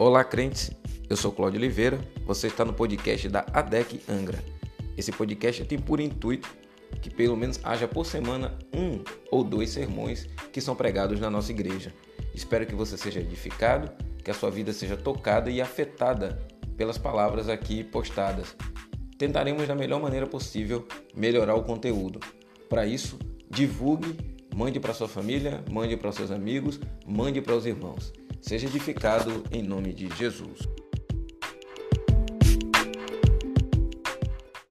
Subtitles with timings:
[0.00, 0.70] Olá, crentes.
[1.10, 1.98] Eu sou Cláudio Oliveira.
[2.24, 4.38] Você está no podcast da ADEC Angra.
[4.96, 6.48] Esse podcast tem por intuito
[7.02, 11.50] que pelo menos haja por semana um ou dois sermões que são pregados na nossa
[11.50, 11.92] igreja.
[12.32, 13.90] Espero que você seja edificado,
[14.22, 16.46] que a sua vida seja tocada e afetada
[16.76, 18.54] pelas palavras aqui postadas.
[19.18, 22.20] Tentaremos da melhor maneira possível melhorar o conteúdo.
[22.68, 23.18] Para isso,
[23.50, 24.16] divulgue,
[24.54, 28.12] mande para sua família, mande para seus amigos, mande para os irmãos.
[28.40, 30.60] Seja edificado em nome de Jesus.